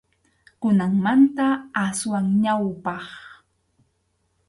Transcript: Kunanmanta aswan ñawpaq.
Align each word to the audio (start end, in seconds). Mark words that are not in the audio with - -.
Kunanmanta 0.61 1.47
aswan 1.85 2.25
ñawpaq. 2.43 3.05